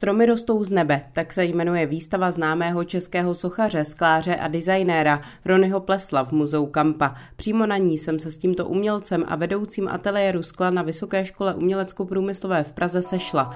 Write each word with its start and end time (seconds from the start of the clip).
Stromy 0.00 0.26
rostou 0.26 0.64
z 0.64 0.70
nebe, 0.70 1.00
tak 1.12 1.32
se 1.32 1.44
jmenuje 1.44 1.86
výstava 1.86 2.30
známého 2.30 2.84
českého 2.84 3.34
sochaře, 3.34 3.84
skláře 3.84 4.36
a 4.36 4.48
designéra 4.48 5.20
Ronyho 5.44 5.80
Plesla 5.80 6.24
v 6.24 6.32
muzeu 6.32 6.66
Kampa. 6.66 7.14
Přímo 7.36 7.66
na 7.66 7.76
ní 7.76 7.98
jsem 7.98 8.18
se 8.18 8.30
s 8.30 8.38
tímto 8.38 8.66
umělcem 8.66 9.24
a 9.28 9.36
vedoucím 9.36 9.88
ateliéru 9.88 10.42
skla 10.42 10.70
na 10.70 10.82
Vysoké 10.82 11.24
škole 11.24 11.54
umělecko-průmyslové 11.54 12.62
v 12.64 12.72
Praze 12.72 13.02
sešla 13.02 13.54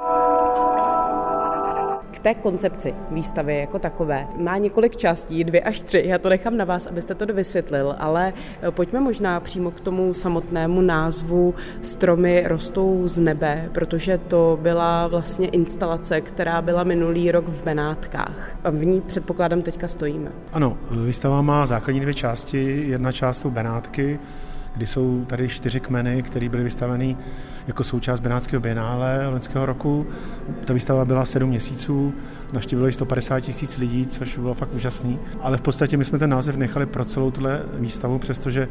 té 2.25 2.35
koncepci 2.35 2.95
výstavy 3.11 3.59
jako 3.59 3.79
takové 3.79 4.27
má 4.37 4.59
několik 4.59 4.97
částí, 4.97 5.45
dvě 5.45 5.61
až 5.61 5.81
tři. 5.81 6.03
Já 6.07 6.19
to 6.19 6.29
nechám 6.29 6.57
na 6.57 6.65
vás, 6.65 6.87
abyste 6.87 7.15
to 7.15 7.25
dovysvětlil, 7.25 7.95
ale 7.99 8.33
eh, 8.63 8.71
pojďme 8.71 9.01
možná 9.01 9.41
přímo 9.41 9.71
k 9.71 9.81
tomu 9.81 10.15
samotnému 10.15 10.81
názvu 10.81 11.55
Stromy 11.83 12.45
rostou 12.47 13.09
z 13.09 13.19
nebe, 13.19 13.69
protože 13.73 14.19
to 14.19 14.59
byla 14.63 15.07
vlastně 15.07 15.49
instalace, 15.49 16.21
která 16.21 16.63
byla 16.63 16.85
minulý 16.85 17.31
rok 17.31 17.49
v 17.49 17.65
Benátkách. 17.65 18.57
V 18.71 18.85
ní 18.85 19.01
předpokládám 19.01 19.63
teďka 19.63 19.89
stojíme. 19.89 20.31
Ano, 20.53 20.79
výstava 20.91 21.43
má 21.43 21.67
základní 21.67 22.01
dvě 22.01 22.15
části. 22.15 22.85
Jedna 22.87 23.13
část 23.13 23.39
jsou 23.39 23.51
Benátky, 23.51 24.19
kdy 24.77 24.87
jsou 24.87 25.25
tady 25.25 25.49
čtyři 25.49 25.81
kmeny, 25.81 26.23
které 26.23 26.49
byly 26.49 26.65
vystaveny 26.65 27.17
jako 27.67 27.85
součást 27.85 28.21
Benátského 28.21 28.61
bienále 28.61 29.29
loňského 29.29 29.67
roku. 29.67 30.07
Ta 30.65 30.73
výstava 30.73 31.05
byla 31.05 31.25
sedm 31.25 31.49
měsíců, 31.49 32.15
navštívilo 32.53 32.93
150 32.93 33.41
tisíc 33.41 33.79
lidí, 33.79 34.07
což 34.07 34.39
bylo 34.39 34.55
fakt 34.55 34.75
úžasný. 34.75 35.19
Ale 35.41 35.57
v 35.57 35.61
podstatě 35.61 35.97
my 35.97 36.05
jsme 36.05 36.19
ten 36.19 36.31
název 36.31 36.57
nechali 36.57 36.87
pro 36.87 37.05
celou 37.05 37.31
tuhle 37.31 37.63
výstavu, 37.75 38.19
přestože 38.19 38.69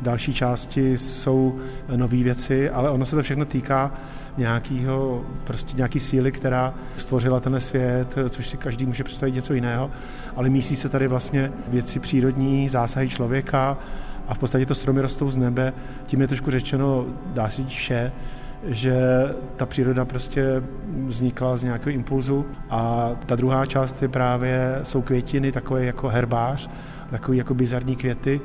další 0.00 0.34
části 0.34 0.98
jsou 0.98 1.58
nové 1.96 2.16
věci, 2.22 2.70
ale 2.70 2.90
ono 2.90 3.06
se 3.06 3.16
to 3.16 3.22
všechno 3.22 3.44
týká 3.44 3.92
nějakého, 4.36 5.24
prostě 5.44 5.76
nějaký 5.76 6.00
síly, 6.00 6.32
která 6.32 6.74
stvořila 6.96 7.40
tenhle 7.40 7.60
svět, 7.60 8.14
což 8.30 8.48
si 8.48 8.56
každý 8.56 8.86
může 8.86 9.04
představit 9.04 9.34
něco 9.34 9.54
jiného, 9.54 9.90
ale 10.36 10.48
mísí 10.48 10.76
se 10.76 10.88
tady 10.88 11.08
vlastně 11.08 11.52
věci 11.68 12.00
přírodní, 12.00 12.68
zásahy 12.68 13.08
člověka, 13.08 13.78
a 14.28 14.34
v 14.34 14.38
podstatě 14.38 14.66
to 14.66 14.74
stromy 14.74 15.00
rostou 15.00 15.30
z 15.30 15.36
nebe. 15.36 15.72
Tím 16.06 16.20
je 16.20 16.28
trošku 16.28 16.50
řečeno, 16.50 17.06
dá 17.26 17.50
se 17.50 17.64
vše, 17.64 18.12
že 18.66 18.96
ta 19.56 19.66
příroda 19.66 20.04
prostě 20.04 20.62
vznikla 21.06 21.56
z 21.56 21.64
nějakého 21.64 21.94
impulzu 21.94 22.46
a 22.70 23.10
ta 23.26 23.36
druhá 23.36 23.66
část 23.66 24.02
je 24.02 24.08
právě, 24.08 24.80
jsou 24.82 25.02
květiny, 25.02 25.52
takové 25.52 25.84
jako 25.84 26.08
herbář, 26.08 26.70
takové 27.10 27.36
jako 27.36 27.54
bizarní 27.54 27.96
květy 27.96 28.40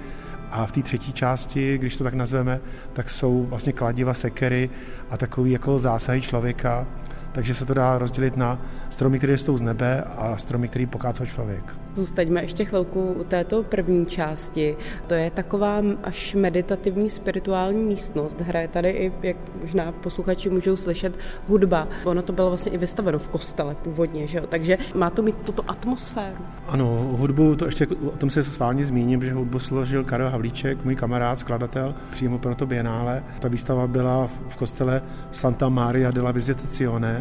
a 0.52 0.66
v 0.66 0.72
té 0.72 0.82
třetí 0.82 1.14
části, 1.14 1.78
když 1.78 1.98
to 1.98 2.04
tak 2.04 2.14
nazveme, 2.14 2.60
tak 2.94 3.10
jsou 3.10 3.46
vlastně 3.46 3.74
kladiva, 3.74 4.14
sekery 4.14 4.70
a 5.10 5.18
takový 5.18 5.52
jako 5.52 5.80
zásahy 5.80 6.22
člověka, 6.22 6.88
takže 7.32 7.54
se 7.54 7.66
to 7.66 7.74
dá 7.74 7.98
rozdělit 7.98 8.38
na 8.38 8.62
stromy, 8.90 9.18
které 9.18 9.38
jsou 9.38 9.58
z 9.58 9.62
nebe 9.62 10.04
a 10.04 10.38
stromy, 10.38 10.68
které 10.68 10.88
pokácal 10.88 11.26
člověk. 11.26 11.76
Zůstaňme 11.96 12.42
ještě 12.42 12.66
chvilku 12.66 13.14
u 13.20 13.24
této 13.24 13.64
první 13.64 14.06
části. 14.06 14.78
To 15.08 15.14
je 15.14 15.32
taková 15.32 15.82
až 16.04 16.36
meditativní 16.36 17.10
spirituální 17.10 17.84
místnost. 17.84 18.42
Hraje 18.42 18.68
tady 18.68 18.90
i, 18.90 19.14
jak 19.24 19.38
možná 19.62 19.92
posluchači 19.92 20.50
můžou 20.50 20.76
slyšet, 20.76 21.20
hudba. 21.48 21.88
Ono 22.04 22.22
to 22.22 22.34
bylo 22.34 22.50
vlastně 22.50 22.72
i 22.72 22.78
vystaveno 22.78 23.20
v 23.20 23.28
kostele 23.28 23.76
původně, 23.76 24.28
že 24.28 24.38
jo? 24.38 24.44
takže 24.50 24.78
má 24.96 25.10
to 25.10 25.22
mít 25.22 25.36
tuto 25.36 25.64
atmosféru. 25.68 26.46
Ano, 26.68 27.16
hudbu, 27.18 27.56
to 27.56 27.66
ještě 27.66 27.88
o 27.88 28.18
tom 28.18 28.30
se 28.30 28.44
s 28.44 28.60
vámi 28.60 28.86
zmíním, 28.86 29.24
že 29.24 29.34
hudbu 29.34 29.60
složil 29.60 30.04
Karel 30.04 30.30
Havlíček, 30.30 30.86
můj 30.86 30.96
kamarád, 30.96 31.40
skladatel, 31.40 31.96
přímo 32.12 32.40
pro 32.40 32.56
to 32.56 32.66
bienále. 32.66 33.24
Ta 33.40 33.48
výstava 33.48 33.88
byla 33.88 34.30
v 34.48 34.58
kostele 34.58 35.02
Santa 35.32 35.70
Maria 35.70 36.12
della 36.12 36.32
Visitazione, 36.32 37.19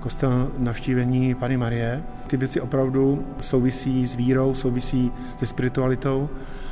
kostel 0.00 0.50
navštívení 0.58 1.34
Pany 1.34 1.56
Marie. 1.56 2.02
Ty 2.26 2.36
věci 2.36 2.60
opravdu 2.60 3.26
souvisí 3.40 4.06
s 4.06 4.16
vírou, 4.16 4.54
souvisí 4.54 5.12
se 5.36 5.46
spiritualitou 5.46 6.28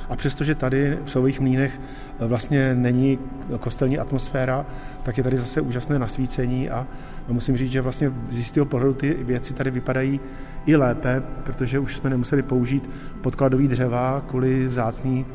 a 0.08 0.16
přestože 0.16 0.54
tady 0.54 0.98
v 1.04 1.10
Sových 1.10 1.40
mlínech 1.40 1.80
vlastně 2.20 2.74
není 2.74 3.18
kostelní 3.60 3.98
atmosféra, 3.98 4.66
tak 5.02 5.18
je 5.18 5.24
tady 5.24 5.38
zase 5.38 5.60
úžasné 5.60 5.98
nasvícení 5.98 6.70
a, 6.70 6.86
a 7.28 7.32
musím 7.32 7.56
říct, 7.56 7.70
že 7.70 7.80
vlastně 7.80 8.12
z 8.30 8.38
jistého 8.38 8.66
pohledu 8.66 8.94
ty 8.94 9.16
věci 9.20 9.54
tady 9.54 9.70
vypadají 9.70 10.20
i 10.66 10.76
lépe, 10.76 11.22
protože 11.44 11.78
už 11.78 11.96
jsme 11.96 12.10
nemuseli 12.10 12.42
použít 12.42 12.90
podkladový 13.22 13.68
dřeva 13.68 14.22
kvůli 14.28 14.68
vzácný 14.68 15.26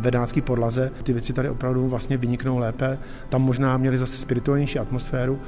vedácký 0.00 0.40
podlaze. 0.40 0.90
Ty 1.02 1.12
věci 1.12 1.32
tady 1.32 1.48
opravdu 1.48 1.88
vlastně 1.88 2.16
vyniknou 2.16 2.58
lépe. 2.58 2.98
Tam 3.28 3.42
možná 3.42 3.76
měli 3.76 3.98
zase 3.98 4.16
spirituálnější 4.16 4.78
atmosféru, 4.78 5.38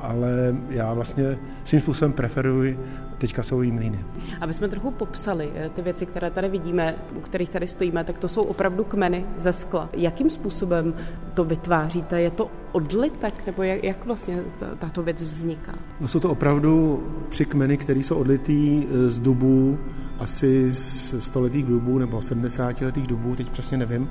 ale 0.00 0.56
já 0.68 0.94
vlastně 0.94 1.38
svým 1.64 1.80
způsobem 1.80 2.12
preferuji 2.12 2.78
teďka 3.20 3.42
jsou 3.42 3.62
jí 3.62 3.72
mlýny. 3.72 4.04
Aby 4.40 4.54
jsme 4.54 4.68
trochu 4.68 4.90
popsali 4.90 5.50
eh, 5.54 5.68
ty 5.68 5.82
věci, 5.82 6.06
které 6.06 6.30
tady 6.30 6.48
vidíme, 6.48 6.94
u 7.16 7.20
kterých 7.20 7.48
tady 7.48 7.66
stojíme, 7.66 8.04
tak 8.04 8.18
to 8.18 8.28
jsou 8.28 8.42
opravdu 8.42 8.84
kmeny 8.84 9.24
ze 9.36 9.52
skla. 9.52 9.88
Jakým 9.92 10.30
způsobem 10.30 10.94
to 11.34 11.44
vytváříte? 11.44 12.20
Je 12.20 12.30
to 12.30 12.50
odlitek, 12.72 13.46
nebo 13.46 13.62
jak, 13.62 13.84
jak 13.84 14.06
vlastně 14.06 14.42
tato 14.78 15.02
věc 15.02 15.24
vzniká? 15.24 15.74
No 16.00 16.08
jsou 16.08 16.20
to 16.20 16.30
opravdu 16.30 17.02
tři 17.28 17.44
kmeny, 17.44 17.76
které 17.76 18.00
jsou 18.00 18.16
odlitý 18.16 18.84
eh, 18.84 19.10
z 19.10 19.20
dubů, 19.20 19.78
asi 20.18 20.72
z 20.72 21.14
stoletých 21.18 21.64
dubů 21.64 21.98
nebo 21.98 22.22
70 22.22 22.80
letých 22.80 23.06
dubů, 23.06 23.36
teď 23.36 23.50
přesně 23.50 23.78
nevím. 23.78 24.08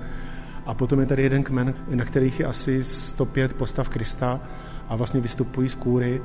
A 0.65 0.73
potom 0.73 0.99
je 0.99 1.05
tady 1.05 1.23
jeden 1.23 1.43
kmen, 1.43 1.73
na 1.95 2.05
kterých 2.05 2.39
je 2.39 2.45
asi 2.45 2.83
105 2.83 3.53
postav 3.53 3.89
Krista 3.89 4.39
a 4.89 4.95
vlastně 4.95 5.21
vystupují 5.21 5.69
z 5.69 5.75
kůry 5.75 6.21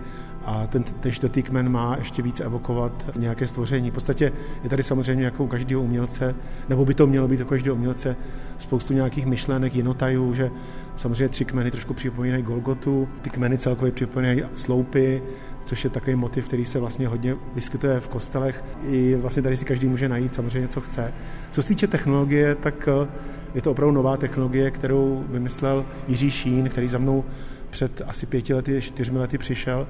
a 0.47 0.67
ten, 0.67 0.83
ten 0.83 1.13
čtvrtý 1.13 1.43
kmen 1.43 1.69
má 1.69 1.97
ještě 1.99 2.23
víc 2.23 2.41
evokovat 2.41 3.11
nějaké 3.17 3.47
stvoření. 3.47 3.91
V 3.91 3.95
podstatě 3.95 4.33
je 4.63 4.71
tady 4.71 4.83
samozřejmě 4.83 5.25
jako 5.25 5.45
u 5.45 5.47
každého 5.47 5.83
umělce, 5.83 6.35
nebo 6.69 6.85
by 6.85 6.95
to 6.95 7.07
mělo 7.07 7.29
být 7.29 7.41
u 7.41 7.45
každého 7.45 7.77
umělce, 7.77 8.17
spoustu 8.59 8.93
nějakých 8.93 9.27
myšlenek, 9.27 9.75
jinotajů, 9.75 10.35
že 10.35 10.51
samozřejmě 10.97 11.29
tři 11.29 11.45
kmeny 11.45 11.71
trošku 11.71 11.95
připomínají 11.95 12.43
Golgotu, 12.43 13.09
ty 13.23 13.31
kmeny 13.31 13.59
celkově 13.59 13.93
připomínají 13.93 14.43
sloupy, 14.55 15.23
což 15.65 15.85
je 15.85 15.91
takový 15.91 16.17
motiv, 16.17 16.45
který 16.45 16.65
se 16.65 16.81
vlastně 16.81 17.09
hodně 17.09 17.37
vyskytuje 17.55 18.01
v 18.01 18.09
kostelech. 18.09 18.65
I 18.89 19.17
vlastně 19.17 19.43
tady 19.43 19.57
si 19.57 19.65
každý 19.65 19.87
může 19.87 20.09
najít 20.09 20.35
samozřejmě, 20.35 20.69
co 20.69 20.81
chce. 20.81 21.13
Co 21.51 21.63
se 21.63 21.69
týče 21.69 21.87
technologie, 21.87 22.55
tak 22.55 22.89
eh, 22.89 23.09
je 23.55 23.63
to 23.63 23.71
opravdu 23.71 23.95
nová 23.95 24.17
technologie, 24.17 24.71
kterou 24.71 25.25
vymyslel 25.29 25.85
Jiří 26.09 26.31
Šín, 26.31 26.69
který 26.69 26.89
za 26.89 26.99
mnou 26.99 27.25
před 27.71 28.03
asi 28.07 28.27
pěti 28.27 28.55
lety, 28.55 28.81
čtyřmi 28.81 29.19
lety 29.19 29.39
přišel 29.39 29.87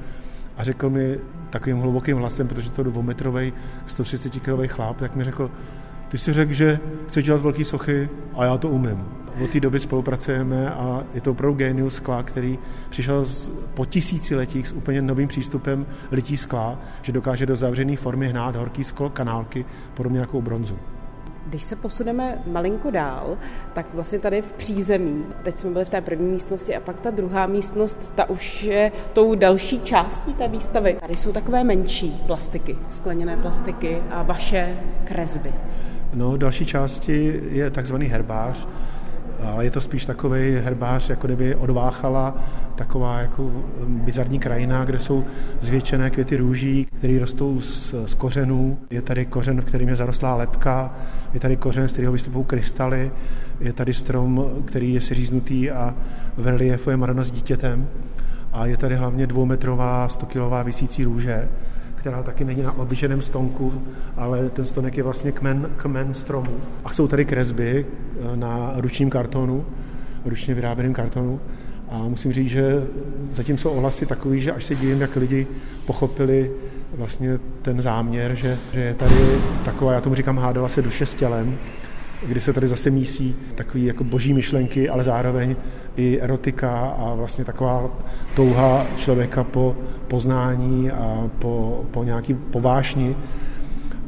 a 0.56 0.64
řekl 0.64 0.90
mi 0.90 1.18
takovým 1.50 1.78
hlubokým 1.78 2.16
hlasem, 2.16 2.48
protože 2.48 2.70
to 2.70 2.82
dvoumetrový, 2.82 3.52
130 3.86 4.40
kilový 4.40 4.68
chlap, 4.68 4.96
tak 4.96 5.16
mi 5.16 5.24
řekl, 5.24 5.50
ty 6.08 6.18
jsi 6.18 6.32
řekl, 6.32 6.52
že 6.52 6.78
chci 7.08 7.22
dělat 7.22 7.42
velké 7.42 7.64
sochy 7.64 8.08
a 8.34 8.44
já 8.44 8.58
to 8.58 8.68
umím. 8.68 9.04
Od 9.44 9.50
té 9.50 9.60
doby 9.60 9.80
spolupracujeme 9.80 10.70
a 10.70 11.04
je 11.14 11.20
to 11.20 11.30
opravdu 11.30 11.58
genius 11.58 11.94
skla, 11.94 12.22
který 12.22 12.58
přišel 12.90 13.24
z, 13.24 13.50
po 13.74 13.84
tisíciletích 13.84 14.68
s 14.68 14.72
úplně 14.72 15.02
novým 15.02 15.28
přístupem 15.28 15.86
lití 16.12 16.36
skla, 16.36 16.78
že 17.02 17.12
dokáže 17.12 17.46
do 17.46 17.56
zavřené 17.56 17.96
formy 17.96 18.28
hnát 18.28 18.56
horký 18.56 18.84
sklo 18.84 19.10
kanálky, 19.10 19.64
podobně 19.94 20.18
jako 20.18 20.38
u 20.38 20.42
bronzu. 20.42 20.78
Když 21.46 21.62
se 21.62 21.76
posuneme 21.76 22.38
malinko 22.46 22.90
dál, 22.90 23.36
tak 23.72 23.86
vlastně 23.94 24.18
tady 24.18 24.42
v 24.42 24.52
přízemí, 24.52 25.24
teď 25.42 25.58
jsme 25.58 25.70
byli 25.70 25.84
v 25.84 25.88
té 25.88 26.00
první 26.00 26.32
místnosti 26.32 26.76
a 26.76 26.80
pak 26.80 27.00
ta 27.00 27.10
druhá 27.10 27.46
místnost, 27.46 28.12
ta 28.14 28.30
už 28.30 28.62
je 28.62 28.92
tou 29.12 29.34
další 29.34 29.80
částí 29.80 30.34
té 30.34 30.48
výstavy. 30.48 30.96
Tady 31.00 31.16
jsou 31.16 31.32
takové 31.32 31.64
menší 31.64 32.22
plastiky, 32.26 32.78
skleněné 32.88 33.36
plastiky 33.36 34.02
a 34.10 34.22
vaše 34.22 34.78
kresby. 35.04 35.52
No, 36.14 36.36
další 36.36 36.66
části 36.66 37.40
je 37.50 37.70
takzvaný 37.70 38.06
herbář, 38.06 38.66
ale 39.44 39.64
je 39.64 39.70
to 39.70 39.80
spíš 39.80 40.06
takový 40.06 40.56
herbář, 40.64 41.10
jako 41.10 41.26
kdyby 41.26 41.54
odváchala 41.54 42.34
taková 42.74 43.18
jako 43.18 43.50
bizarní 43.86 44.38
krajina, 44.38 44.84
kde 44.84 44.98
jsou 44.98 45.24
zvětšené 45.60 46.10
květy 46.10 46.36
růží, 46.36 46.86
které 46.98 47.18
rostou 47.18 47.60
z, 47.60 47.94
z 48.06 48.14
kořenů. 48.14 48.78
Je 48.90 49.02
tady 49.02 49.26
kořen, 49.26 49.60
v 49.60 49.64
kterým 49.64 49.88
je 49.88 49.96
zarostlá 49.96 50.34
lepka, 50.34 50.94
je 51.34 51.40
tady 51.40 51.56
kořen, 51.56 51.88
z 51.88 51.92
kterého 51.92 52.12
vystupují 52.12 52.44
krystaly, 52.44 53.10
je 53.60 53.72
tady 53.72 53.94
strom, 53.94 54.44
který 54.64 54.94
je 54.94 55.00
seříznutý 55.00 55.70
a 55.70 55.94
v 56.36 56.46
reliefu 56.46 56.90
je 56.90 56.96
Madonna 56.96 57.22
s 57.22 57.30
dítětem. 57.30 57.88
A 58.52 58.66
je 58.66 58.76
tady 58.76 58.96
hlavně 58.96 59.26
dvoumetrová, 59.26 60.08
100 60.08 60.26
visící 60.64 61.04
růže, 61.04 61.48
která 62.04 62.22
taky 62.22 62.44
není 62.44 62.62
na 62.62 62.72
obyčejném 62.72 63.22
stonku, 63.22 63.82
ale 64.16 64.50
ten 64.50 64.64
stonek 64.64 64.96
je 64.96 65.02
vlastně 65.02 65.32
kmen, 65.32 65.70
kmen 65.76 66.14
stromu. 66.14 66.50
A 66.84 66.92
jsou 66.92 67.08
tady 67.08 67.24
kresby 67.24 67.86
na 68.34 68.72
ručním 68.76 69.10
kartonu, 69.10 69.64
ručně 70.24 70.54
vyráběném 70.54 70.92
kartonu. 70.92 71.40
A 71.90 71.98
musím 72.08 72.32
říct, 72.32 72.50
že 72.50 72.86
zatím 73.32 73.58
jsou 73.58 73.70
ohlasy 73.70 74.06
takový, 74.06 74.40
že 74.40 74.52
až 74.52 74.64
se 74.64 74.74
divím, 74.74 75.00
jak 75.00 75.16
lidi 75.16 75.46
pochopili 75.86 76.50
vlastně 76.96 77.38
ten 77.62 77.82
záměr, 77.82 78.34
že, 78.34 78.58
že 78.72 78.80
je 78.80 78.94
tady 78.94 79.14
taková, 79.64 79.92
já 79.92 80.00
tomu 80.00 80.14
říkám, 80.14 80.38
hádala 80.38 80.68
se 80.68 80.82
duše 80.82 81.06
s 81.06 81.14
tělem, 81.14 81.58
kdy 82.26 82.40
se 82.40 82.52
tady 82.52 82.68
zase 82.68 82.90
mísí 82.90 83.36
takový 83.54 83.84
jako 83.84 84.04
boží 84.04 84.32
myšlenky, 84.32 84.88
ale 84.88 85.04
zároveň 85.04 85.56
i 85.96 86.20
erotika 86.20 86.70
a 86.98 87.14
vlastně 87.14 87.44
taková 87.44 87.90
touha 88.36 88.86
člověka 88.96 89.44
po 89.44 89.76
poznání 90.08 90.90
a 90.90 91.30
po, 91.38 91.84
po 91.90 92.04
nějaký 92.04 92.34
povášni. 92.34 93.16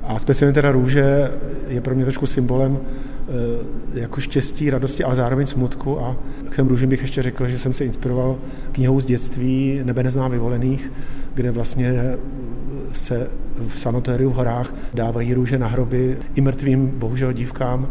A 0.07 0.19
speciálně 0.19 0.55
teda 0.55 0.73
růže 0.73 1.31
je 1.69 1.81
pro 1.81 1.95
mě 1.95 2.05
trošku 2.05 2.27
symbolem 2.27 2.79
eh, 2.79 4.01
jako 4.01 4.21
štěstí, 4.21 4.71
radosti, 4.71 5.05
ale 5.05 5.17
zároveň 5.17 5.47
smutku. 5.47 6.01
A 6.01 6.17
k 6.51 6.57
těm 6.57 6.69
růžím 6.69 6.89
bych 6.89 7.03
ještě 7.03 7.23
řekl, 7.23 7.49
že 7.49 7.59
jsem 7.59 7.73
se 7.73 7.85
inspiroval 7.85 8.39
knihou 8.73 9.01
z 9.01 9.07
dětství 9.07 9.81
Nebe 9.85 10.03
nezná 10.03 10.29
vyvolených, 10.29 10.93
kde 11.35 11.51
vlastně 11.51 12.17
se 12.93 13.31
v 13.69 13.81
sanatériu 13.81 14.31
v 14.31 14.35
horách 14.35 14.75
dávají 14.95 15.35
růže 15.35 15.59
na 15.59 15.67
hroby 15.67 16.17
i 16.35 16.41
mrtvým, 16.41 16.87
bohužel 16.87 17.33
dívkám 17.33 17.89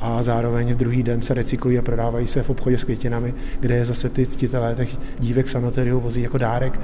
a 0.00 0.22
zároveň 0.22 0.74
v 0.74 0.76
druhý 0.76 1.02
den 1.02 1.22
se 1.22 1.34
recyklují 1.34 1.78
a 1.78 1.82
prodávají 1.82 2.26
se 2.26 2.42
v 2.42 2.50
obchodě 2.50 2.78
s 2.78 2.84
květinami, 2.84 3.34
kde 3.60 3.74
je 3.74 3.84
zase 3.84 4.08
ty 4.08 4.26
ctitelé 4.26 4.74
těch 4.74 4.96
dívek 5.18 5.46
v 5.46 5.50
sanatoriu 5.50 6.00
vozí 6.00 6.22
jako 6.22 6.38
dárek 6.38 6.80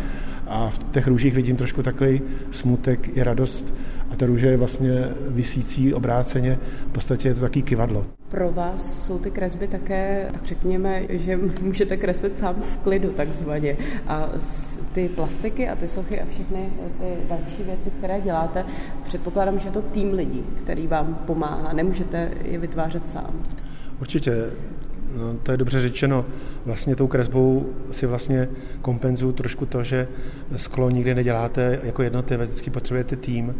a 0.47 0.71
v 0.71 0.79
těch 0.79 1.07
růžích 1.07 1.35
vidím 1.35 1.57
trošku 1.57 1.83
takový 1.83 2.21
smutek 2.51 3.17
i 3.17 3.23
radost 3.23 3.75
a 4.11 4.17
ta 4.17 4.27
růže 4.27 4.47
je 4.47 4.57
vlastně 4.57 5.09
vysící 5.29 5.95
obráceně, 5.95 6.59
v 6.89 6.93
podstatě 6.93 7.29
je 7.29 7.35
to 7.35 7.41
taký 7.41 7.63
kivadlo. 7.63 8.07
Pro 8.29 8.53
vás 8.53 9.07
jsou 9.07 9.19
ty 9.19 9.31
kresby 9.31 9.67
také, 9.67 10.29
tak 10.33 10.45
řekněme, 10.45 11.03
že 11.09 11.39
můžete 11.63 11.97
kreslit 11.97 12.39
sám 12.39 12.55
v 12.63 12.77
klidu 12.77 13.11
takzvaně. 13.11 13.77
A 14.07 14.29
ty 14.93 15.09
plastiky 15.09 15.69
a 15.69 15.77
ty 15.77 15.89
sochy 15.89 16.21
a 16.21 16.27
všechny 16.31 16.69
ty 16.99 17.29
další 17.29 17.63
věci, 17.63 17.91
které 17.99 18.21
děláte, 18.21 18.65
předpokládám, 19.05 19.59
že 19.59 19.69
je 19.69 19.73
to 19.73 19.83
tým 19.83 20.13
lidí, 20.13 20.45
který 20.65 20.87
vám 20.87 21.15
pomáhá. 21.27 21.73
Nemůžete 21.73 22.31
je 22.45 22.59
vytvářet 22.59 23.09
sám. 23.09 23.43
Určitě. 24.01 24.51
No, 25.17 25.35
to 25.43 25.51
je 25.51 25.57
dobře 25.57 25.83
řečeno. 25.83 26.27
Vlastně 26.65 26.97
tou 26.97 27.07
kresbou 27.07 27.67
si 27.91 28.07
vlastně 28.07 28.49
kompenzuju 28.83 29.33
trošku 29.33 29.67
to, 29.67 29.83
že 29.83 30.09
sklo 30.57 30.91
nikdy 30.91 31.15
neděláte 31.15 31.81
jako 31.83 32.03
jednotlivec, 32.03 32.51
vždycky 32.51 32.71
potřebujete 32.71 33.17
tým 33.17 33.55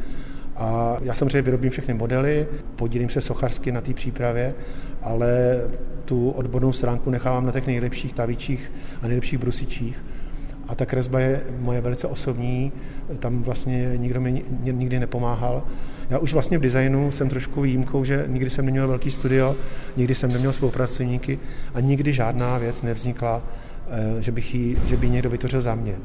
a 0.57 0.97
já 1.03 1.15
samozřejmě 1.15 1.43
vyrobím 1.43 1.71
všechny 1.71 1.95
modely, 1.95 2.47
podílím 2.77 3.09
se 3.09 3.21
sochařsky 3.21 3.73
na 3.73 3.81
té 3.81 3.95
přípravě, 3.95 4.55
ale 5.03 5.61
tu 6.05 6.31
odbornou 6.31 6.73
stránku 6.73 7.11
nechávám 7.11 7.47
na 7.47 7.53
těch 7.53 7.67
nejlepších 7.67 8.13
tavičích 8.13 8.73
a 9.03 9.07
nejlepších 9.07 9.39
brusičích. 9.39 10.05
A 10.69 10.75
ta 10.75 10.87
kresba 10.87 11.21
je 11.21 11.41
moje 11.59 11.81
velice 11.81 12.07
osobní, 12.07 12.73
tam 13.19 13.43
vlastně 13.43 13.93
nikdo 13.97 14.21
mi 14.21 14.45
nikdy 14.61 14.99
nepomáhal. 14.99 15.63
Já 16.11 16.19
už 16.19 16.33
vlastně 16.33 16.59
v 16.59 16.61
designu 16.61 17.11
jsem 17.11 17.29
trošku 17.29 17.61
výjimkou, 17.61 18.05
že 18.05 18.25
nikdy 18.27 18.51
jsem 18.51 18.67
neměl 18.67 18.89
velký 18.89 19.11
studio, 19.11 19.57
nikdy 19.97 20.15
jsem 20.15 20.33
neměl 20.33 20.53
spolupracovníky 20.53 21.39
a 21.75 21.81
nikdy 21.81 22.13
žádná 22.13 22.59
věc 22.59 22.83
nevznikla, 22.83 23.43
eh, 23.91 24.23
že, 24.23 24.33
bych 24.33 24.55
jí, 24.55 24.77
že 24.87 24.97
by 24.97 25.09
někdo 25.11 25.31
vytvořil 25.31 25.63
za 25.63 25.75
mě. 25.75 25.97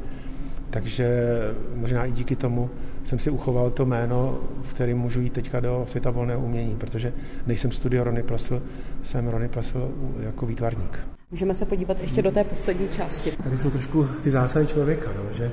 Takže 0.71 1.27
možná 1.75 2.05
i 2.05 2.11
díky 2.11 2.35
tomu 2.35 2.69
jsem 3.03 3.19
si 3.19 3.29
uchoval 3.29 3.71
to 3.71 3.85
jméno, 3.85 4.39
v 4.61 4.73
kterém 4.73 4.97
můžu 4.97 5.21
jít 5.21 5.33
teďka 5.33 5.59
do 5.59 5.83
světa 5.87 6.11
volného 6.11 6.41
umění, 6.41 6.75
protože 6.75 7.13
nejsem 7.47 7.71
studio 7.71 8.03
Rony 8.03 8.23
Plesl, 8.23 8.61
jsem 9.03 9.27
Rony 9.27 9.47
Plesl 9.49 9.91
jako 10.19 10.45
výtvarník. 10.45 10.99
Můžeme 11.31 11.55
se 11.55 11.65
podívat 11.65 12.01
ještě 12.01 12.21
do 12.21 12.31
té 12.31 12.43
poslední 12.43 12.89
části. 12.89 13.31
Tady 13.43 13.57
jsou 13.57 13.69
trošku 13.69 14.07
ty 14.23 14.31
zásady 14.31 14.67
člověka, 14.67 15.09
no, 15.15 15.23
že 15.37 15.51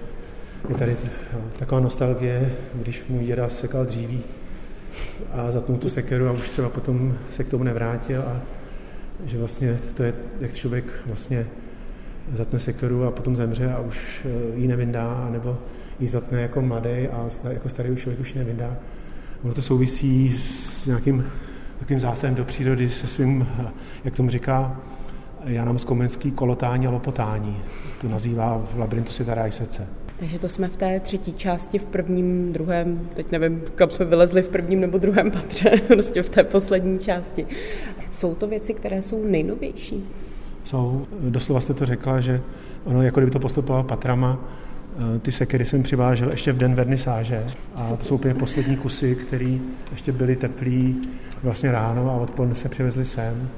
je 0.69 0.75
tady 0.75 0.97
no, 1.33 1.41
taková 1.59 1.81
nostalgie, 1.81 2.53
když 2.75 3.05
můj 3.09 3.25
děda 3.25 3.49
sekal 3.49 3.85
dříví 3.85 4.23
a 5.33 5.51
zatnul 5.51 5.79
tu 5.79 5.91
sekeru 5.91 6.29
a 6.29 6.33
už 6.33 6.51
třeba 6.51 6.69
potom 6.69 7.19
se 7.37 7.45
k 7.45 7.49
tomu 7.49 7.65
nevrátil 7.65 8.23
a 8.23 8.41
že 9.25 9.39
vlastně 9.39 9.79
to 9.95 10.03
je, 10.03 10.15
jak 10.41 10.53
člověk 10.55 10.85
vlastně 11.07 11.47
zatne 12.33 12.59
sekeru 12.59 13.05
a 13.05 13.11
potom 13.11 13.37
zemře 13.37 13.73
a 13.73 13.81
už 13.81 14.21
eh, 14.25 14.59
ji 14.59 14.69
nevyndá, 14.69 15.29
nebo 15.33 15.59
ji 16.01 16.09
zatne 16.09 16.41
jako 16.41 16.63
mladý 16.63 17.09
a 17.13 17.29
jako 17.51 17.69
starý 17.69 17.97
člověk 17.97 18.21
už 18.21 18.35
ji 18.35 18.39
nevyndá. 18.39 18.77
Ono 19.45 19.55
to 19.55 19.63
souvisí 19.63 20.37
s 20.39 20.87
nějakým 20.87 21.25
takovým 21.79 22.01
zásahem 22.01 22.35
do 22.35 22.45
přírody 22.45 22.91
se 22.91 23.07
svým, 23.07 23.47
eh, 23.61 23.67
jak 24.05 24.17
tomu 24.17 24.31
říká 24.31 24.81
Jan 25.45 25.79
Skomenský, 25.79 26.31
kolotání 26.31 26.87
a 26.87 26.91
lopotání. 26.91 27.57
To 28.01 28.09
nazývá 28.09 28.63
v 28.75 28.79
labirintu 28.79 29.13
světa 29.13 29.35
ráj 29.35 29.53
srdce. 29.53 29.89
Takže 30.19 30.39
to 30.39 30.49
jsme 30.49 30.69
v 30.69 30.77
té 30.77 31.01
třetí 31.01 31.33
části, 31.33 31.79
v 31.79 31.85
prvním, 31.85 32.53
druhém, 32.53 33.09
teď 33.15 33.31
nevím, 33.31 33.63
kam 33.75 33.91
jsme 33.91 34.05
vylezli 34.05 34.43
v 34.43 34.49
prvním 34.49 34.81
nebo 34.81 34.99
druhém 34.99 35.31
patře, 35.31 35.71
prostě 35.87 36.23
v 36.23 36.29
té 36.29 36.45
poslední 36.45 36.99
části. 36.99 37.47
Jsou 38.11 38.35
to 38.35 38.47
věci, 38.47 38.75
které 38.75 39.03
jsou 39.03 39.25
nejnovější? 39.25 40.05
Jsou, 40.69 41.07
doslova 41.21 41.61
jste 41.61 41.75
to 41.75 41.87
řekla, 41.87 42.21
že 42.21 42.41
ono, 42.85 43.03
jako 43.03 43.21
kdyby 43.21 43.33
to 43.33 43.39
postupovalo 43.39 43.85
patrama, 43.85 44.39
eh, 44.39 45.19
ty 45.19 45.33
sekery 45.33 45.67
jsem 45.67 45.83
přivážel 45.83 46.31
ještě 46.31 46.53
v 46.53 46.57
den 46.57 46.75
vernisáže 46.75 47.45
a 47.75 47.97
to 47.97 48.05
jsou 48.05 48.15
úplně 48.15 48.35
poslední 48.35 48.77
kusy, 48.77 49.15
které 49.15 49.59
ještě 49.91 50.13
byly 50.13 50.37
teplý 50.37 50.97
vlastně 51.43 51.73
ráno 51.73 52.11
a 52.11 52.15
odpoledne 52.15 52.55
se 52.55 52.69
přivezli 52.69 53.05
sem. 53.05 53.49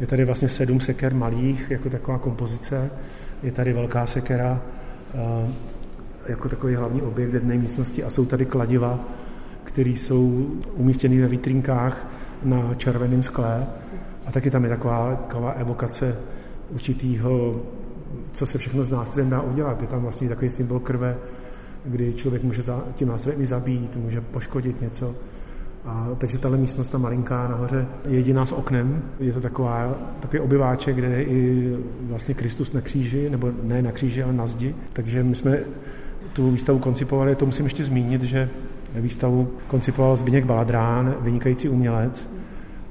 Je 0.00 0.06
tady 0.06 0.24
vlastně 0.24 0.48
sedm 0.48 0.80
seker 0.80 1.14
malých, 1.14 1.70
jako 1.70 1.90
taková 1.90 2.18
kompozice. 2.18 2.90
Je 3.42 3.52
tady 3.52 3.72
velká 3.72 4.06
sekera, 4.06 4.60
eh, 5.14 5.52
jako 6.28 6.48
takový 6.48 6.74
hlavní 6.74 7.02
objekt 7.02 7.30
v 7.30 7.34
jedné 7.34 7.54
místnosti 7.54 8.04
a 8.04 8.10
jsou 8.10 8.24
tady 8.24 8.46
kladiva, 8.46 9.00
které 9.64 9.90
jsou 9.90 10.46
umístěny 10.74 11.20
ve 11.20 11.28
vitrínkách 11.28 12.06
na 12.42 12.74
červeném 12.74 13.22
skle. 13.22 13.66
A 14.26 14.32
taky 14.32 14.50
tam 14.50 14.64
je 14.64 14.70
taková, 14.70 15.16
taková 15.16 15.50
evokace 15.50 16.16
určitýho, 16.70 17.60
co 18.32 18.46
se 18.46 18.58
všechno 18.58 18.84
s 18.84 18.90
nástrojem 18.90 19.30
dá 19.30 19.42
udělat. 19.42 19.80
Je 19.80 19.86
tam 19.86 20.02
vlastně 20.02 20.28
takový 20.28 20.50
symbol 20.50 20.80
krve, 20.80 21.16
kdy 21.84 22.14
člověk 22.14 22.42
může 22.42 22.62
za, 22.62 22.84
tím 22.94 23.08
nástrojem 23.08 23.42
i 23.42 23.46
zabít, 23.46 23.96
může 23.96 24.20
poškodit 24.20 24.80
něco. 24.80 25.14
A, 25.84 26.08
takže 26.18 26.38
tahle 26.38 26.58
místnost, 26.58 26.90
ta 26.90 26.98
malinká 26.98 27.48
nahoře, 27.48 27.86
je 28.08 28.16
jediná 28.16 28.46
s 28.46 28.52
oknem. 28.52 29.02
Je 29.20 29.32
to 29.32 29.40
taková, 29.40 29.94
takový 30.20 30.40
obyváček, 30.40 30.96
kde 30.96 31.06
je 31.06 31.24
i 31.24 31.72
vlastně 32.02 32.34
Kristus 32.34 32.72
na 32.72 32.80
kříži, 32.80 33.30
nebo 33.30 33.50
ne 33.62 33.82
na 33.82 33.92
kříži, 33.92 34.22
ale 34.22 34.32
na 34.32 34.46
zdi. 34.46 34.74
Takže 34.92 35.22
my 35.22 35.34
jsme 35.36 35.58
tu 36.32 36.50
výstavu 36.50 36.78
koncipovali, 36.78 37.34
to 37.34 37.46
musím 37.46 37.64
ještě 37.64 37.84
zmínit, 37.84 38.22
že 38.22 38.50
výstavu 38.94 39.50
koncipoval 39.68 40.16
Zbigněk 40.16 40.44
Baladrán, 40.44 41.14
vynikající 41.20 41.68
umělec, 41.68 42.26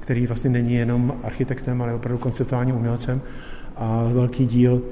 který 0.00 0.26
vlastně 0.26 0.50
není 0.50 0.74
jenom 0.74 1.14
architektem, 1.22 1.82
ale 1.82 1.94
opravdu 1.94 2.18
konceptuálním 2.18 2.76
umělcem 2.76 3.20
a 3.76 4.08
velký 4.12 4.46
díl 4.46 4.82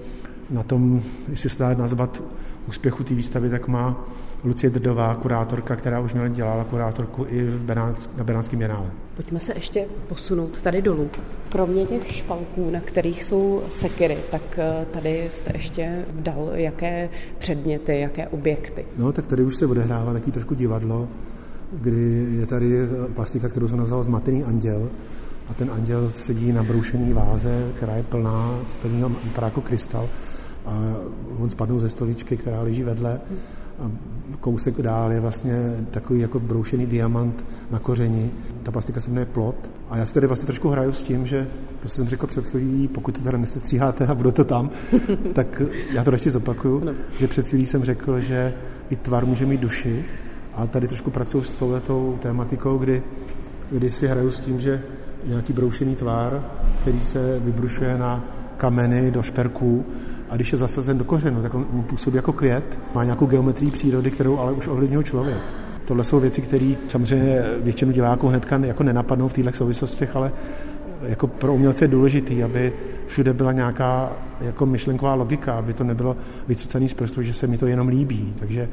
na 0.51 0.63
tom, 0.63 1.03
jestli 1.29 1.51
se 1.51 1.59
dá 1.59 1.75
nazvat 1.75 2.23
úspěchu 2.69 3.05
té 3.05 3.15
výstavy, 3.15 3.51
tak 3.51 3.69
má 3.69 4.05
Lucie 4.45 4.71
Drdová, 4.71 5.15
kurátorka, 5.15 5.77
která 5.77 6.01
už 6.01 6.13
měla 6.13 6.29
dělala 6.29 6.65
kurátorku 6.65 7.27
i 7.29 7.45
v 7.45 7.61
Benátsk, 7.61 8.11
na 8.17 8.25
Benátském 8.25 8.61
jenále. 8.61 8.91
Pojďme 9.17 9.41
se 9.41 9.53
ještě 9.55 9.87
posunout 10.09 10.63
tady 10.63 10.83
dolů. 10.83 11.11
Kromě 11.49 11.87
těch 11.87 12.13
špalků, 12.13 12.71
na 12.71 12.81
kterých 12.81 13.25
jsou 13.25 13.63
sekery, 13.69 14.19
tak 14.31 14.43
eh, 14.59 14.87
tady 14.91 15.27
jste 15.31 15.51
ještě 15.55 16.05
dal 16.13 16.51
jaké 16.53 17.09
předměty, 17.39 18.01
jaké 18.01 18.29
objekty? 18.29 18.85
No, 18.97 19.13
tak 19.13 19.27
tady 19.27 19.43
už 19.43 19.57
se 19.57 19.67
odehrává 19.67 20.13
taky 20.13 20.31
trošku 20.31 20.55
divadlo, 20.55 21.09
kdy 21.73 22.27
je 22.31 22.47
tady 22.47 22.89
plastika, 23.15 23.49
kterou 23.49 23.69
jsem 23.69 23.79
nazval 23.79 24.05
Zmatený 24.05 24.45
anděl, 24.45 24.91
a 25.49 25.55
ten 25.55 25.71
anděl 25.71 26.11
sedí 26.11 26.53
na 26.53 26.63
broušený 26.63 27.13
váze, 27.13 27.73
která 27.77 27.97
je 27.97 28.03
plná, 28.03 28.59
plný, 28.83 29.05
vypadá 29.25 29.47
jako 29.47 29.61
krystal 29.61 30.09
a 30.67 30.97
on 31.39 31.51
spadnou 31.51 31.79
ze 31.79 31.89
stoličky, 31.89 32.37
která 32.37 32.63
leží 32.63 32.83
vedle 32.83 33.21
a 33.83 33.91
kousek 34.41 34.83
dál 34.83 35.13
je 35.13 35.21
vlastně 35.21 35.55
takový 35.91 36.21
jako 36.21 36.41
broušený 36.41 36.87
diamant 36.87 37.45
na 37.71 37.79
kořeni. 37.79 38.31
Ta 38.63 38.71
plastika 38.71 39.01
se 39.01 39.11
jmenuje 39.11 39.27
plot. 39.27 39.71
A 39.91 39.97
já 39.97 40.07
si 40.07 40.15
tady 40.15 40.27
vlastně 40.27 40.47
trošku 40.47 40.69
hraju 40.69 40.93
s 40.93 41.03
tím, 41.03 41.27
že 41.27 41.47
to, 41.83 41.89
jsem 41.89 42.09
řekl 42.09 42.27
před 42.27 42.47
chvílí, 42.47 42.89
pokud 42.89 43.19
to 43.19 43.25
teda 43.25 43.39
nesestříháte 43.39 44.07
a 44.07 44.15
bude 44.15 44.33
to 44.33 44.45
tam, 44.45 44.71
tak 45.35 45.63
já 45.93 46.05
to 46.05 46.13
ještě 46.13 46.31
zopakuju, 46.31 46.85
no. 46.85 46.93
že 47.19 47.29
před 47.29 47.49
chvílí 47.49 47.67
jsem 47.67 47.85
řekl, 47.85 48.21
že 48.21 48.55
i 48.91 48.97
tvar 48.97 49.27
může 49.27 49.47
mít 49.47 49.61
duši 49.61 50.05
a 50.55 50.67
tady 50.67 50.89
trošku 50.89 51.11
pracuji 51.11 51.43
s 51.43 51.59
touhletou 51.59 52.19
tématikou, 52.23 52.79
kdy, 52.79 53.03
kdy 53.71 53.91
si 53.91 54.07
hraju 54.07 54.31
s 54.31 54.41
tím, 54.41 54.61
že 54.61 54.83
nějaký 55.27 55.53
broušený 55.53 55.97
tvár, 55.97 56.43
který 56.81 57.01
se 57.01 57.39
vybrušuje 57.39 57.99
na 57.99 58.25
kameny 58.57 59.11
do 59.11 59.23
šperků 59.23 59.85
a 60.31 60.37
když 60.37 60.53
je 60.53 60.59
zasazen 60.59 60.99
do 60.99 61.05
kořenu, 61.05 61.43
tak 61.43 61.55
on 61.55 61.65
působí 61.87 62.17
jako 62.17 62.33
květ, 62.33 62.79
má 62.95 63.05
nějakou 63.05 63.27
geometrii 63.27 63.71
přírody, 63.71 64.11
kterou 64.11 64.39
ale 64.39 64.53
už 64.53 64.69
ovlivnil 64.69 65.03
člověk. 65.03 65.39
Tohle 65.85 66.05
jsou 66.05 66.21
věci, 66.21 66.43
které 66.43 66.75
samozřejmě 66.89 67.43
většinu 67.63 67.93
diváků 67.93 68.29
hnedka 68.29 68.59
jako 68.59 68.83
nenapadnou 68.83 69.29
v 69.29 69.33
těchto 69.33 69.53
souvislostech, 69.53 70.17
ale 70.17 70.33
jako 71.03 71.27
pro 71.27 71.55
umělce 71.55 71.85
je 71.85 71.89
důležitý, 71.89 72.43
aby 72.43 72.73
všude 73.07 73.33
byla 73.33 73.53
nějaká 73.53 74.13
jako 74.41 74.67
myšlenková 74.67 75.15
logika, 75.15 75.55
aby 75.55 75.73
to 75.73 75.85
nebylo 75.85 76.17
vycucený 76.49 76.89
z 76.89 76.95
prstu, 76.95 77.23
že 77.23 77.35
se 77.35 77.47
mi 77.47 77.59
to 77.59 77.67
jenom 77.67 77.89
líbí. 77.89 78.35
Takže 78.39 78.69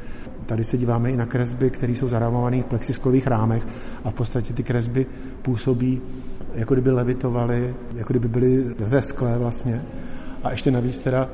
tady 0.46 0.64
se 0.64 0.78
díváme 0.78 1.10
i 1.10 1.16
na 1.16 1.26
kresby, 1.26 1.70
které 1.70 1.92
jsou 1.92 2.08
zarámované 2.08 2.62
v 2.62 2.66
plexisklových 2.66 3.26
rámech 3.26 3.66
a 4.04 4.10
v 4.10 4.14
podstatě 4.14 4.52
ty 4.52 4.62
kresby 4.62 5.06
působí 5.42 6.00
jako 6.54 6.74
kdyby 6.74 6.90
levitovaly, 6.90 7.74
jako 7.94 8.12
kdyby 8.12 8.28
byly 8.28 8.64
ve 8.78 9.02
skle 9.02 9.38
vlastně. 9.38 9.82
A 10.42 10.50
ještě 10.50 10.70
navíc 10.70 10.98
teda 10.98 11.28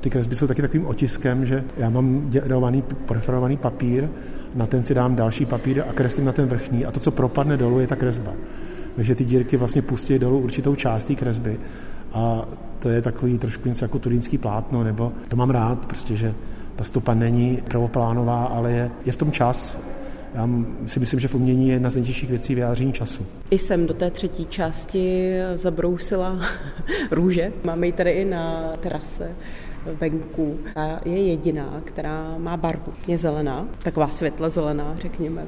ty 0.00 0.10
kresby 0.10 0.36
jsou 0.36 0.46
taky 0.46 0.62
takovým 0.62 0.86
otiskem, 0.86 1.46
že 1.46 1.64
já 1.76 1.90
mám 1.90 2.30
dělovaný, 2.30 2.82
preferovaný 2.82 3.56
papír, 3.56 4.08
na 4.54 4.66
ten 4.66 4.84
si 4.84 4.94
dám 4.94 5.16
další 5.16 5.46
papír 5.46 5.84
a 5.88 5.92
kreslím 5.92 6.24
na 6.24 6.32
ten 6.32 6.48
vrchní 6.48 6.84
a 6.86 6.90
to, 6.90 7.00
co 7.00 7.10
propadne 7.10 7.56
dolů, 7.56 7.80
je 7.80 7.86
ta 7.86 7.96
kresba. 7.96 8.32
Takže 8.96 9.14
ty 9.14 9.24
dírky 9.24 9.56
vlastně 9.56 9.82
pustí 9.82 10.18
dolů 10.18 10.38
určitou 10.38 10.74
část 10.74 11.04
té 11.04 11.14
kresby 11.14 11.56
a 12.12 12.48
to 12.78 12.88
je 12.88 13.02
takový 13.02 13.38
trošku 13.38 13.68
něco 13.68 13.84
jako 13.84 13.98
turínský 13.98 14.38
plátno, 14.38 14.84
nebo 14.84 15.12
to 15.28 15.36
mám 15.36 15.50
rád, 15.50 15.86
prostě, 15.86 16.16
že 16.16 16.34
ta 16.76 16.84
stopa 16.84 17.14
není 17.14 17.58
prvoplánová, 17.68 18.44
ale 18.44 18.72
je, 18.72 18.90
je 19.04 19.12
v 19.12 19.16
tom 19.16 19.32
čas, 19.32 19.76
já 20.34 20.48
si 20.86 21.00
myslím, 21.00 21.20
že 21.20 21.28
v 21.28 21.34
umění 21.34 21.68
je 21.68 21.74
jedna 21.74 21.90
z 21.90 21.94
nejtěžších 21.94 22.30
věcí 22.30 22.54
vyjádření 22.54 22.92
času. 22.92 23.26
I 23.50 23.58
jsem 23.58 23.86
do 23.86 23.94
té 23.94 24.10
třetí 24.10 24.46
části 24.46 25.32
zabrousila 25.54 26.38
růže. 27.10 27.52
Máme 27.64 27.86
ji 27.86 27.92
tady 27.92 28.10
i 28.10 28.24
na 28.24 28.72
terase 28.80 29.30
venku. 30.00 30.58
Ta 30.74 31.00
je 31.04 31.26
jediná, 31.26 31.80
která 31.84 32.34
má 32.38 32.56
barvu. 32.56 32.92
Je 33.06 33.18
zelená, 33.18 33.68
taková 33.82 34.08
světle 34.08 34.50
zelená, 34.50 34.94
řekněme. 34.96 35.46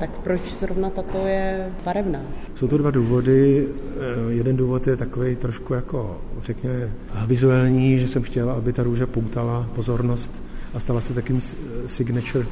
Tak 0.00 0.10
proč 0.10 0.54
zrovna 0.54 0.90
tato 0.90 1.26
je 1.26 1.72
barevná? 1.84 2.22
Jsou 2.54 2.68
to 2.68 2.78
dva 2.78 2.90
důvody. 2.90 3.68
Eh, 3.68 4.32
jeden 4.32 4.56
důvod 4.56 4.86
je 4.86 4.96
takový 4.96 5.36
trošku 5.36 5.74
jako, 5.74 6.20
řekněme, 6.42 6.90
vizuální, 7.26 7.98
že 7.98 8.08
jsem 8.08 8.22
chtěla, 8.22 8.52
aby 8.52 8.72
ta 8.72 8.82
růže 8.82 9.06
poutala 9.06 9.66
pozornost 9.74 10.42
a 10.74 10.80
stala 10.80 11.00
se 11.00 11.14
takým 11.14 11.40
signature 11.86 12.46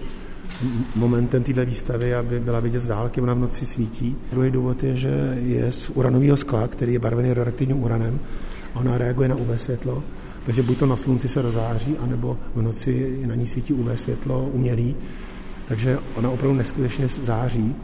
momentem 0.95 1.43
této 1.43 1.67
výstavy, 1.67 2.15
aby 2.15 2.41
byla 2.41 2.61
vidět 2.61 2.79
z 2.79 2.87
dálky, 2.87 3.21
ona 3.21 3.35
v 3.35 3.39
noci 3.39 3.67
svítí. 3.67 4.17
Druhý 4.31 4.51
důvod 4.51 4.83
je, 4.83 4.97
že 4.97 5.39
je 5.43 5.73
z 5.73 5.91
uranového 5.91 6.37
skla, 6.37 6.69
který 6.69 6.93
je 6.93 6.99
barvený 6.99 7.29
radioaktivním 7.29 7.83
uranem. 7.83 8.19
Ona 8.75 8.99
reaguje 8.99 9.29
na 9.29 9.35
UV 9.35 9.61
světlo, 9.61 10.03
takže 10.47 10.63
buď 10.63 10.79
to 10.79 10.87
na 10.87 10.97
slunci 10.97 11.29
se 11.29 11.43
rozáří, 11.43 11.97
anebo 11.99 12.39
v 12.55 12.63
noci 12.63 13.21
na 13.27 13.35
ní 13.35 13.47
svítí 13.47 13.73
UV 13.73 14.01
světlo 14.01 14.49
umělý. 14.53 14.97
Takže 15.69 15.99
ona 16.15 16.31
opravdu 16.31 16.57
neskutečně 16.57 17.09
září 17.09 17.75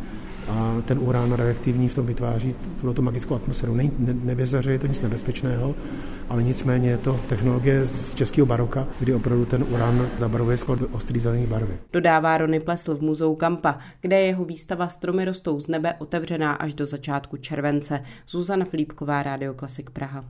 a 0.49 0.83
ten 0.85 0.99
urán 0.99 1.33
radioaktivní 1.33 1.89
v 1.89 1.95
tom 1.95 2.07
vytváří 2.07 2.55
tu 2.95 3.03
magickou 3.03 3.35
atmosféru. 3.35 3.75
Ne, 3.75 3.91
ne, 3.99 4.37
je 4.69 4.79
to 4.79 4.87
nic 4.87 5.01
nebezpečného, 5.01 5.75
ale 6.29 6.43
nicméně 6.43 6.91
je 6.91 6.99
to 6.99 7.21
technologie 7.29 7.87
z 7.87 8.15
českého 8.15 8.47
baroka, 8.47 8.87
kdy 9.01 9.15
opravdu 9.15 9.45
ten 9.45 9.65
urán 9.71 10.09
zabarvuje 10.17 10.59
skoro 10.59 10.87
ostrý 10.93 11.21
zelený 11.21 11.47
barvy. 11.47 11.79
Dodává 11.93 12.39
Rony 12.39 12.61
Plesl 12.61 12.95
v 12.95 13.01
muzeu 13.01 13.35
Kampa, 13.35 13.79
kde 14.01 14.21
je 14.21 14.27
jeho 14.27 14.45
výstava 14.45 14.89
Stromy 14.89 15.25
rostou 15.25 15.61
z 15.61 15.69
nebe 15.69 15.95
otevřená 15.99 16.53
až 16.53 16.75
do 16.75 16.87
začátku 16.87 17.37
července. 17.37 18.03
Zuzana 18.29 18.65
Filipková, 18.65 19.23
Radio 19.23 19.55
Klasik 19.55 19.91
Praha. 19.91 20.25